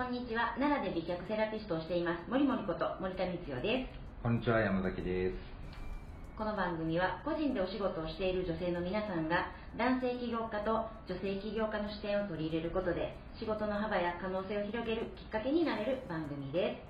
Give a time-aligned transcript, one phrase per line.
[0.00, 0.56] こんにちは。
[0.56, 2.24] 奈良で美脚セラピストをしています。
[2.24, 4.00] 森森こと森田光代です。
[4.24, 5.36] こんにちは、山崎です。
[6.40, 16.80] この番組は個人でお仕事をしている女性の皆さんが男性起業家と女性起業家の視点を取り入れることで仕事の幅や可能性を広げるきっかけになれる番組で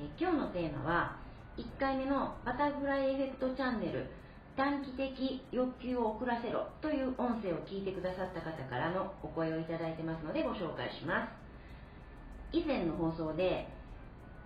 [0.00, 1.20] えー今日のテーマは
[1.60, 4.08] 1回目のバタフライエフェクトチャンネル
[4.56, 11.41] 短期的欲求を遅らせろという音声を聞いてくださった方からのお声をいただいてますのでご紹介します。
[12.52, 13.68] 以前の放送で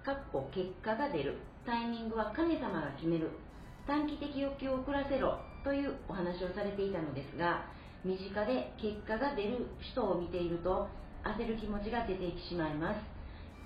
[0.04, 1.38] かっこ結果が出る。
[1.66, 3.30] タイミングは神様が決める。
[3.86, 5.38] 短期的欲求を遅らせろ。
[5.66, 7.66] というお話をされていたのですが
[8.04, 10.86] 身近で結果が出る人を見ていると
[11.24, 13.02] 焦る気持ちが出てきてしまいます。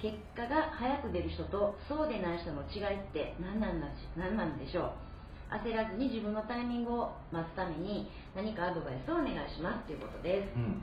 [0.01, 3.85] 結果が早く出る人とそうでない人の違いって何なん
[4.17, 5.53] 何なんでしょう。
[5.53, 9.85] 焦らずに自分のタイミングを待つために何かアドバイスをお願いします。
[9.85, 10.57] ということです。
[10.57, 10.81] うん。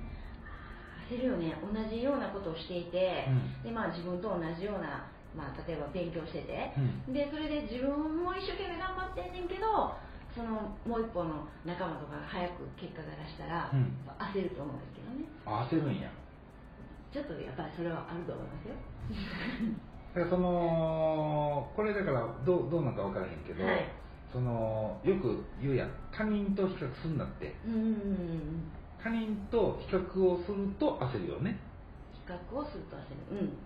[1.10, 1.56] 焦るよね。
[1.64, 3.26] 同じようなことをしていて、
[3.64, 3.64] うん。
[3.64, 6.74] でまあ、自分と同じような、まあ、例えば勉強してて、
[7.08, 7.14] うん。
[7.14, 7.92] でそれで自分
[8.24, 9.96] も一生懸命頑張ってんねんけど
[10.36, 13.96] そのもう一方の仲間とかが早く結果が出したら、うん。
[14.20, 15.26] 焦ると思うんですけどね。
[15.48, 16.12] あ焦るんや。
[17.12, 18.76] ちょっとやっぱりそれはあると思いますよ。
[20.14, 23.88] だからその、これだからどうどうなんか分からへんけど、はい。
[24.32, 25.92] その、よく言うやん。
[26.12, 27.56] 他人と比較すんなって。
[27.66, 28.70] うーん
[29.08, 31.58] 他人と比較をすると焦るよね。
[32.14, 33.40] 比較をすると焦る。
[33.40, 33.58] うん。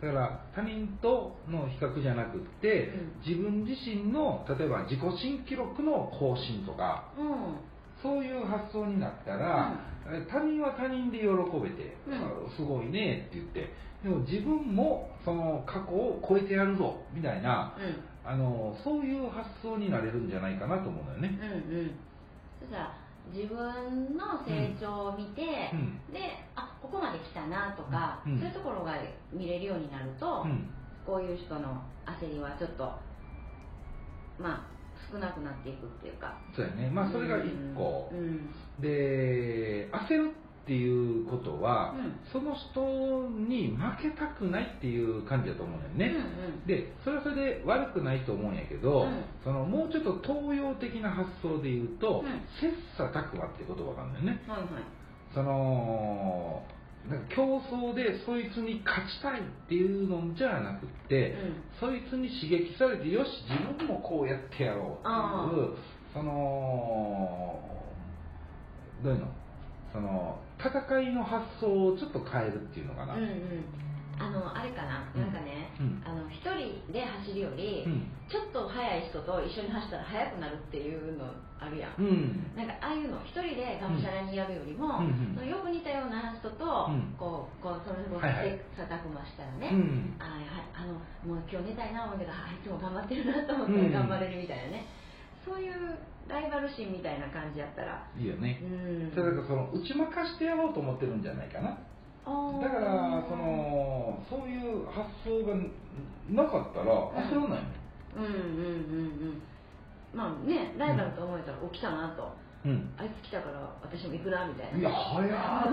[0.00, 3.20] だから他人との比較じゃなくって、うん。
[3.26, 7.60] 自分自身の例えば自己新記録の更新とかうん。
[8.02, 9.74] そういう発想になったら、
[10.06, 12.14] え他人は他人で喜べて、うん。
[12.14, 18.30] あすごいねって言ってでも自分もその過去を超えてやるぞみたいな、うん。
[18.30, 21.38] あのそういう発想になれるんじゃないかなと思うのよね。
[21.38, 21.90] うんうん
[23.32, 26.12] 自分の成長を見て、うん。
[26.12, 26.20] で
[26.54, 28.38] あここまで来たなとか、うん。
[28.38, 28.94] そういうところが
[29.32, 30.70] 見れるようになると、うん。
[31.06, 32.84] こういう人の焦りはちょっと
[34.38, 34.78] まあ
[35.10, 36.36] 少なくなっていくっていうか。
[36.54, 36.90] そうやね。
[36.90, 38.10] まあそれが一個、
[38.80, 40.32] で焦る
[40.68, 42.20] っていうことは、うん。
[42.30, 46.66] その人に負けたくないっていう感じだと思うんだよね、うんうん。
[46.66, 49.24] でそれはそれで悪くないと思うんやけど、うん。
[49.42, 52.44] そのもうちょっと東洋的な発想で言うと、うん。
[52.60, 54.42] 切磋琢磨っていう言葉があるんだよね。
[54.46, 54.68] はいはい。
[55.32, 56.62] その
[57.08, 61.32] なんか競争でそいつに勝ちたいっていうのじゃなくって、
[61.80, 61.88] うん。
[61.88, 65.72] そいつに刺激されてよし自分もこうやってやろうってあいう
[66.12, 67.58] その
[69.02, 69.28] どういうの？
[69.92, 73.64] その戦いの発想をちょっと変えるっていうのかな、うんうん。
[74.18, 75.22] あのあれかな、うん。
[75.22, 76.02] なんかね、うん。
[76.04, 78.06] あの一人で走るより、うん。
[78.28, 81.24] ちょっと速い人と一緒に走ったら速くなるっていうの
[81.58, 82.52] あるやん、うん。
[82.54, 85.32] なんかああいうの一人でがむしゃらにやるよりも、うん。
[85.32, 85.34] うん。
[85.34, 87.14] そのよく似たような人と、ん。
[87.16, 90.14] こうこうその人をはいはい切磋琢磨したらね、うん。
[90.18, 90.44] あはい
[90.74, 90.94] あの
[91.26, 94.86] もう今日寝たいな思うけどあいつも頑張ってるなと思ってうん頑張れるみたいなね、
[95.44, 95.98] そういう
[96.28, 98.06] ライバル心みたいな感じやったら。
[98.16, 98.66] いいよね、う
[99.08, 99.12] ん。
[99.14, 101.78] それがその打ち負かしてやろうと思ってるんじゃないかな。
[102.28, 105.56] だからそのそういう発想が
[106.28, 106.92] なかったら
[107.24, 107.78] 焦らないの
[108.16, 109.42] うんうんうんうん。
[110.12, 112.90] まあねライバルと思えたら起きたなと、うん。
[112.98, 114.78] あいつ来たから私も行くなみたいな。
[114.78, 115.72] いや、早ー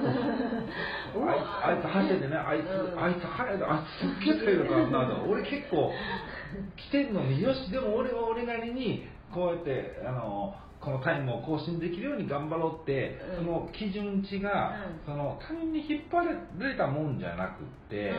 [1.12, 1.28] と。
[1.28, 3.04] あいつ、あいつ走っててね、あいつ、うん。
[3.04, 5.24] あいつ速いな、あいつすっげえ速いからなと。
[5.28, 5.92] 俺結構、
[6.78, 13.44] 来てんのに、よし、でも俺は俺なりに、こうやって、あの、このタイムを更新できるように頑張ろうって、うん。
[13.46, 14.72] その基準値が、
[15.04, 15.06] うん。
[15.06, 18.14] その他人に引っ張られたもんじゃなくって、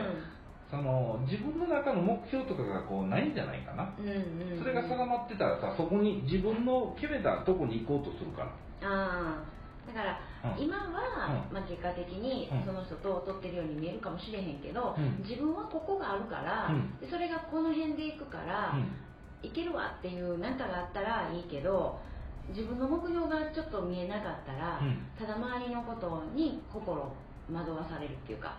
[0.68, 3.94] その自分の中の目標とかがこうないんじゃないかな。
[3.96, 4.58] うんうんうん。
[4.58, 8.50] それが定まってたらさ、そこに自分の決めたとこに行こうとするから。
[8.84, 9.56] ああ。
[9.86, 10.18] だから、
[10.52, 10.64] うん。
[10.64, 11.54] 今は、うん。
[11.54, 12.64] まあ、結果的にうん。
[12.66, 15.22] その人と取ってるように見えるかもしれへんけど、うん。
[15.22, 16.68] 自分はここがあるから、
[17.08, 19.05] それがこの辺で行くから、うん
[19.42, 21.98] いけるわっていう何かがあったらいいけど
[22.50, 25.02] 自分の目標がちょっと見えなかったら、うん。
[25.18, 27.12] ただ周りのことに心
[27.52, 28.58] 惑わされるっていうか。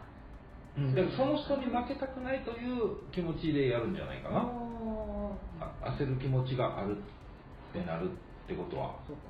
[0.77, 4.44] うん、でもその人に負けたくないという気持ちでやるんじゃないかな。
[4.44, 5.63] おー。
[5.63, 7.00] あ焦る気持ちがあるっ
[7.73, 8.95] てなるってことは。
[9.07, 9.21] そうか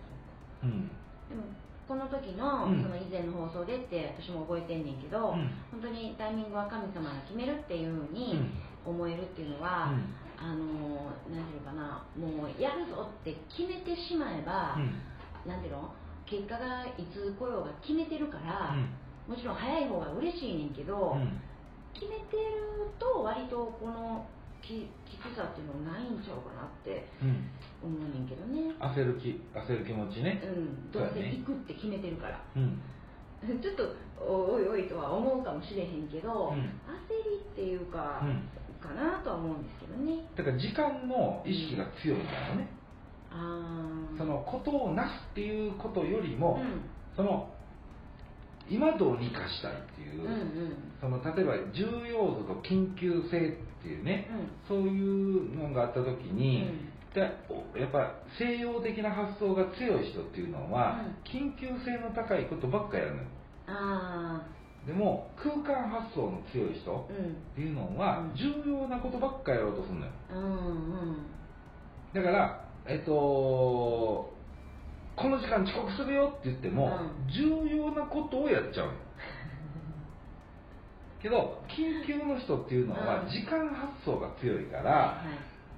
[0.64, 0.88] うん。
[1.30, 1.44] でも
[1.88, 2.82] この時の,、うん。
[2.82, 5.50] その以前の放送でって私も覚えてんねんけど、うん。
[5.72, 8.42] 本当にタイミングは神様が決めるっていうふうに
[8.84, 15.50] 思えるっていうのは、うんあの何ていうのかなもうやるぞって決めてしまえば、うん。
[15.50, 15.90] なんていうの
[16.26, 19.34] 結果がいつ来ようが決めてるから、うん。
[19.34, 21.42] もちろん早い方が嬉しいねんけど、うん。
[21.94, 24.26] 決めてると割とこの
[24.62, 27.50] ききつさっていうのないんちゃうかなってうん。
[27.82, 28.76] 思うねんけどね。
[28.80, 30.42] 焦る気焦る気持ちね。
[30.46, 30.92] うん。
[30.92, 32.40] どうせ行くって決めてるから。
[32.56, 32.80] うん。
[33.62, 36.58] ちょっとおいおいとは思うかもしれへんけど、うん。
[36.58, 36.62] 焦
[37.26, 38.44] りっていうか、うん
[38.80, 40.24] かなとは思うんですけどね。
[40.36, 42.68] だから時間の意識が強いんだよね、
[43.32, 46.82] ああそのことをなすっていうことよりも、うん。
[47.16, 47.50] その
[48.70, 50.74] 今どうにかしたいっていう、うんうん。
[51.00, 54.30] その例えば重要度と緊急性っていうね、
[54.68, 56.36] そういうのがあった時うん。
[56.36, 56.70] に、
[57.14, 61.50] でおやっぱ西洋的な発想が強い人っていうのは、うん。
[61.50, 63.28] 緊急性の高いことばっかやるのよ。
[63.68, 64.42] あ
[64.88, 67.16] でも空間発想の強い人っ
[67.56, 68.36] ていうのはうん。
[68.36, 70.12] 重要なことばっかやろうとするのよ。
[72.14, 74.34] だからえっとこ
[75.30, 77.28] の時間遅刻するよって言っても、うん。
[77.28, 78.94] 重要なことをやっちゃうの。
[81.22, 83.28] けど緊急の人っていうのはうん。
[83.28, 85.28] 時間発想が強いから、はい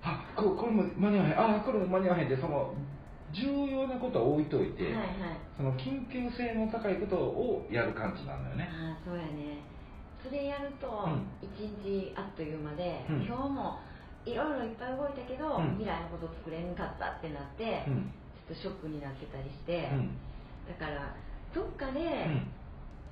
[0.02, 1.40] あここれも間に合わへん。
[1.58, 2.74] あこれも間に合わへんってその
[3.34, 5.06] 重要なことは置いといて、はいはい。
[5.56, 8.70] その緊急性の高いことをやる感じなのよね。
[8.70, 9.62] ああそうやね。
[10.24, 11.24] それやるとうん。
[11.42, 11.50] 一
[11.84, 13.26] 日あっという間で、うん。
[13.26, 13.80] 今日も
[14.26, 15.78] いろいろいっぱい動いたけど、うん。
[15.78, 18.12] 未来のこと作れんかったってなって、うん。
[18.48, 20.18] ちょっとショックになってたりして、うん。
[20.68, 21.16] だから
[21.54, 22.48] どっかうでん。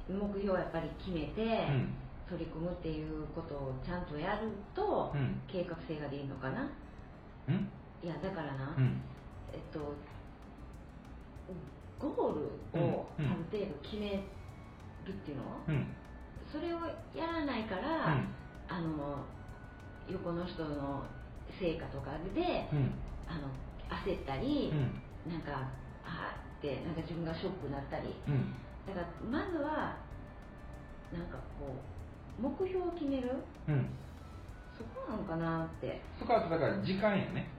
[0.09, 1.93] 目標をやっぱり決めて、うん。
[2.27, 5.39] 取り組むっていうことをちゃんとやると、うん。
[5.47, 6.67] 計画性が出るのかな？
[7.47, 7.69] うん。
[8.03, 9.01] いやだからな、うん
[9.53, 9.79] えっと
[11.99, 13.25] ゴールをあうん。
[13.25, 14.11] る程度決め
[15.05, 15.87] るっていうの、うん。
[16.51, 16.79] それを
[17.15, 18.17] やらないから、
[18.67, 19.25] あの
[20.07, 21.03] 横の人の
[21.59, 22.93] 成果とかで、うん。
[23.27, 23.49] あの
[24.05, 25.31] 焦ったり、うん。
[25.31, 25.69] なんか
[26.05, 28.13] あーってなんか自分がショックになったり。
[28.27, 28.53] うん。
[28.85, 29.97] だからまずは
[31.11, 31.75] なんかこ
[32.39, 33.31] う目標を決める？
[33.67, 33.89] うん。
[34.77, 35.99] そこなのかなって。
[36.19, 37.49] そこはだから時間やね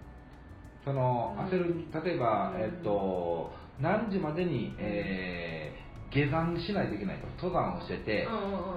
[0.88, 1.46] そのうん。
[1.46, 2.60] 焦る例えば、うん。
[2.62, 8.26] えっと何時までに、えー下山しないといけないと登山をしてて、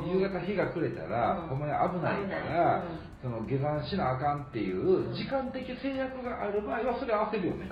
[0.04, 1.48] 夕方日が暮れたら、うん。
[1.48, 2.28] ほんまに危ない。
[2.28, 2.84] から、
[3.22, 5.16] その下山しなあかんっていううん。
[5.16, 7.70] 時間的制約がある場合はそれは焦るよね、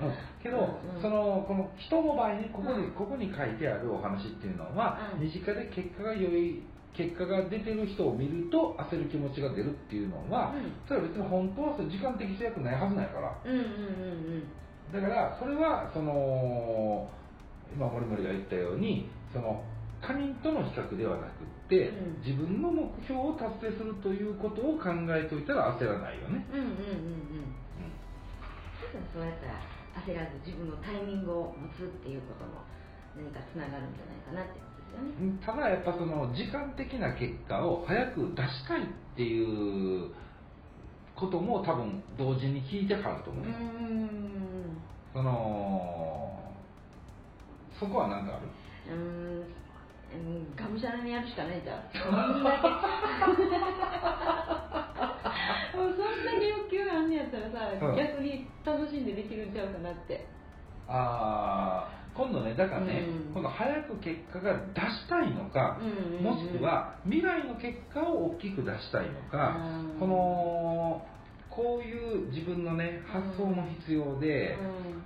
[0.00, 0.12] うん、
[0.42, 2.92] けど、そのこの人の場合にここに、うん。
[2.92, 5.20] ここに書いてあるお話っていうのは、うん。
[5.20, 6.62] 身近で結果が良い
[6.96, 10.72] 結果が出てる人を見ると焦る気持ちが出るっていうのは、うん。
[10.86, 13.32] それは別に本当は時間的制約ないはずないから。
[13.44, 14.44] うんうんうん
[14.92, 17.08] だからそれはその
[17.74, 19.64] 今森森が言ったようにその
[20.02, 22.20] 他人との比較ではなくって、うん。
[22.20, 26.76] 自分の目標を達成するということを考えておいたら焦らないよね、うんうんうんうん。
[26.76, 27.52] うん
[28.92, 29.56] そうやったら
[30.04, 32.60] 焦らず自分のタイミングを持つっていうことも
[33.16, 34.60] 何かつながるんじゃないかなって
[34.98, 38.86] よねうんただやっぱその時間的な結果を早く出したいっ
[39.16, 40.10] ていう
[41.14, 43.44] ことも多分同時に聞いてはると思う、
[45.12, 46.38] その
[47.78, 48.46] そこは何かある？
[48.94, 49.44] うーん。
[50.12, 50.56] うん。
[50.56, 51.82] がむしゃらにやるしかないじゃん。
[51.92, 52.68] そんだけ
[55.76, 57.96] もうそんだけ欲求があんねやったらさ、うん。
[57.96, 60.26] 逆に楽しんでできるんちゃうかなって
[60.92, 63.32] ああ今度ねだからね、うん。
[63.32, 66.24] 今度早く結果が出したいのか、うんうんうん。
[66.24, 69.98] もしくは未来の結果を大きく出したいのか、うん。
[69.98, 71.02] この
[71.48, 74.56] こういう自分のね発想も必要で、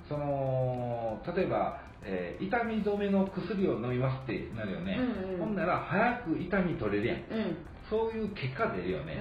[0.08, 5.40] その例えば、えー痛み止めの薬を飲みますってなるよね、うんうん。
[5.40, 7.16] ほんなら早く痛み取れるやん。
[7.16, 7.38] うん。
[7.38, 7.56] うん
[7.88, 9.16] そういう結果出るよね、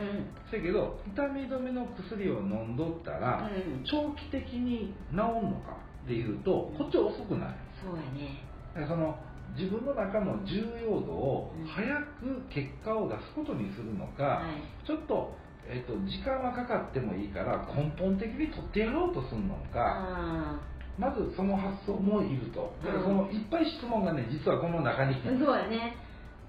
[0.50, 3.84] そやけど痛み止めの薬を飲んどったら、うん。
[3.84, 5.78] 長期的に治るのか？
[6.06, 7.56] っていうとこっちは遅くない。
[7.84, 8.42] そうやね。
[8.74, 9.18] だからその
[9.58, 11.66] 自分の中の重要度をうん。
[11.68, 11.86] 早
[12.22, 14.86] く結果を出すことにするのか、はい。
[14.86, 15.34] ちょっと,、
[15.68, 19.80] えっと時間はかかってもいいから根本的に取ってやろうとするのか。
[19.80, 20.60] あ
[20.98, 22.72] まずその発想もいると。
[22.86, 25.16] だからそのいっぱい質問がね実はこの中に。
[25.16, 25.96] あそうやね。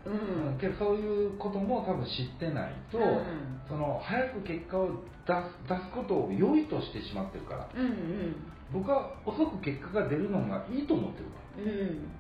[0.06, 0.12] うう
[0.52, 0.58] んん。
[0.58, 3.60] けどそういうことも多分知ってないと、うん。
[3.68, 4.90] その早く結果を
[5.26, 7.68] 出す出すことを良いとしてしまってるから。
[7.74, 8.36] うんうん
[8.72, 12.10] 僕は遅く結果が出るのがいいと思ってるからうん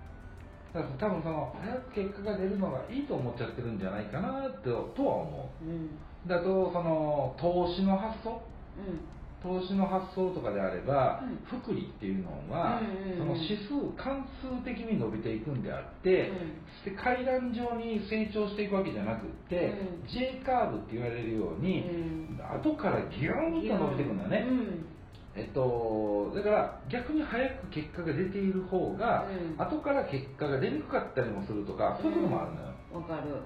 [0.74, 5.64] だから多分その早く結果が出るのがいいと思っちゃってるんじゃないかなってとは思う。
[5.64, 5.98] ん。
[6.26, 8.42] うだとその投資の発想？
[8.76, 9.00] うん。
[9.42, 11.60] 投資の発想とかであれば、うん。
[11.60, 13.18] 福利っていうのは、うんうんうん。
[13.18, 16.32] その指数関数的に伸びていくんであって、
[16.84, 20.08] で階段状に成長していくわけじゃなくって、うん。
[20.12, 22.40] J カーブって言われるように、うん。
[22.60, 24.86] 後からギューンと伸びていくんだね、うん
[25.36, 29.62] えっと、だから逆に早く結果が出ている方が、うん。
[29.62, 33.42] 後から結果が出にくかったりもするとかそういうこともあるのよ、わかる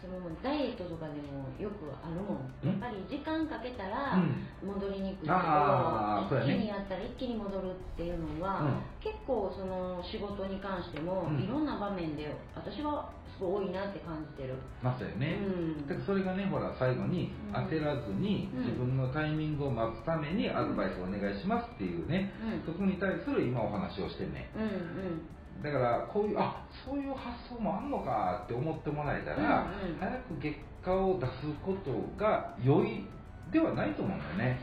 [0.00, 2.52] そのダイエットとかでもよくあるもん。
[2.62, 2.68] ん？
[2.68, 4.44] やっぱり時間かけたらうん。
[4.62, 8.82] 戻りにくいけど、一気にやったら一気に戻るっていうのは、うん。
[9.00, 11.42] 結構その仕事に関しても、うん。
[11.42, 15.86] いろんな場面で私はすごい多いなって感じてる、ましたよね、うん。
[15.86, 17.54] だからそれがねほら最後にうん。
[17.68, 18.64] 焦らずにうん。
[18.64, 22.32] 自分のタイミングを待つためにアドバイスをお願いしますっていうね、
[22.66, 22.72] うん。
[22.72, 29.98] そこに対する今お話をしてねうんうんだからこういうあそういう発想もあんのかって思ってもらえたら、うんうん。
[29.98, 31.32] 早く結果を出す
[31.64, 31.90] こと
[32.22, 33.06] が良い
[33.52, 34.58] ではないと思うんだよね。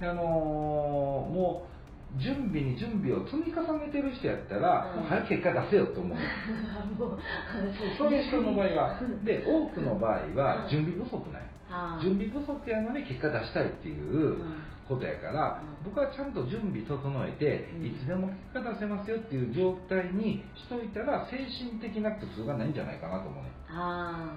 [0.00, 0.18] そうやね。
[0.20, 1.74] あのーもう
[2.16, 5.00] 準備に準備を積み重ねてる人やったら、うん。
[5.00, 6.18] もう早く結果出せよと思う。
[7.98, 11.42] そういう人の場合はで多くの場合はうん準備不足ない。
[11.68, 15.92] はあ準備不足やのに結果出したいっていううんことやから、うん。
[15.92, 17.86] 僕はちゃんと準備整えて、うん。
[17.86, 24.36] いつでも結果出せますよっていう状態にしといたら精神的な苦痛がないんじゃないかなと思うねああ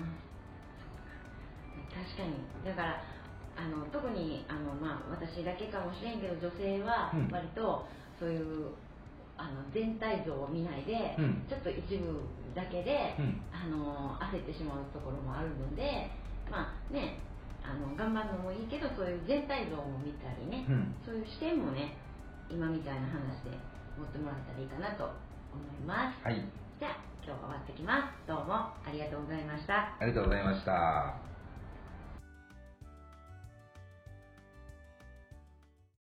[1.92, 2.40] 確かに。
[2.64, 3.02] だから
[3.58, 7.28] あの特にあの、まあ、私だけかもしれんけど女性はうん。
[7.32, 7.86] 割と
[8.20, 8.72] そういう、
[9.38, 11.46] あの全体像を見ないで、うん。
[11.48, 12.22] ちょっと一部
[12.56, 13.42] だけで、うん。
[13.54, 16.10] あの焦ってしまうところもあるので
[16.50, 17.20] まあね
[17.68, 20.96] あの頑張るのもいいけどそういう全体像も見たりね、うん。
[21.04, 22.00] そういう視点もね
[22.48, 23.52] 今みたいな話で
[24.00, 25.12] 持ってもらったらいいかなと
[25.52, 26.24] 思います。
[26.24, 26.40] はい。
[26.80, 28.28] じゃあ今日は終わってきます。
[28.28, 30.00] どうもありがとうございました。
[30.00, 31.37] ありがとうございました